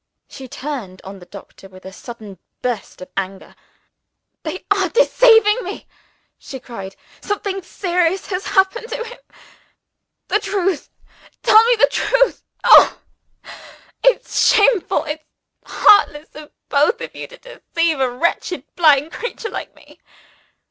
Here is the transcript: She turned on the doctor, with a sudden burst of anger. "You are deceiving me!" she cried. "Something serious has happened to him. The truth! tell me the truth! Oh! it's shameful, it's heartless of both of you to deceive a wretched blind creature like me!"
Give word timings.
She 0.27 0.47
turned 0.47 0.99
on 1.03 1.19
the 1.19 1.27
doctor, 1.27 1.69
with 1.69 1.85
a 1.85 1.93
sudden 1.93 2.39
burst 2.63 3.01
of 3.01 3.09
anger. 3.15 3.55
"You 4.43 4.59
are 4.71 4.89
deceiving 4.89 5.63
me!" 5.63 5.85
she 6.39 6.59
cried. 6.59 6.95
"Something 7.21 7.61
serious 7.61 8.25
has 8.25 8.47
happened 8.47 8.89
to 8.89 9.03
him. 9.03 9.19
The 10.27 10.39
truth! 10.39 10.89
tell 11.43 11.63
me 11.69 11.75
the 11.75 11.87
truth! 11.91 12.41
Oh! 12.63 12.97
it's 14.03 14.43
shameful, 14.49 15.03
it's 15.03 15.25
heartless 15.67 16.33
of 16.33 16.51
both 16.67 16.99
of 16.99 17.13
you 17.15 17.27
to 17.27 17.37
deceive 17.37 17.99
a 17.99 18.09
wretched 18.09 18.63
blind 18.75 19.11
creature 19.11 19.51
like 19.51 19.75
me!" 19.75 19.99